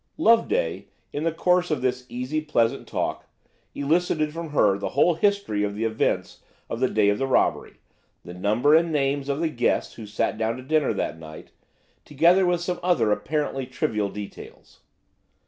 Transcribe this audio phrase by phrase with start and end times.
[0.17, 3.29] Loveday in the course of this easy, pleasant talk,
[3.75, 7.75] elicited from her the whole history of the events of the day of the robbery,
[8.25, 11.51] the number and names of the guests who sat down to dinner that night,
[12.03, 14.79] together with some other apparently trivial details.